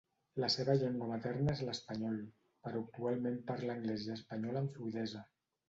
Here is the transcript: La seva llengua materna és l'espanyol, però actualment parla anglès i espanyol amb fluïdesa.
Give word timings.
La 0.43 0.47
seva 0.53 0.75
llengua 0.83 1.09
materna 1.11 1.53
és 1.57 1.61
l'espanyol, 1.67 2.17
però 2.65 2.83
actualment 2.87 3.39
parla 3.53 3.71
anglès 3.79 4.09
i 4.09 4.13
espanyol 4.19 4.61
amb 4.65 4.77
fluïdesa. 4.81 5.27